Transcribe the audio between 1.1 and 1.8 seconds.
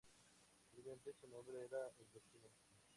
su nombre era